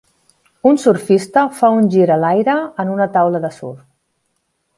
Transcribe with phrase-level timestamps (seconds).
[0.69, 3.87] Un surfista fa un gir a l'aire en una taula de surf.